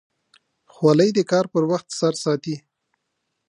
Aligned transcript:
خولۍ 0.73 1.09
د 1.17 1.19
کار 1.31 1.45
پر 1.53 1.63
وخت 1.71 1.87
سر 1.99 2.13
ساتي. 2.23 2.55